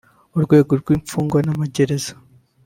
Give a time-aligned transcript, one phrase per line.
[0.37, 2.11] urwego rw’imfungwa n’amagereza